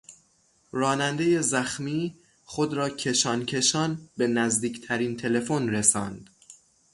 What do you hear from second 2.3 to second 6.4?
خود را کشانکشان به نزدیکترین تلفن رساند.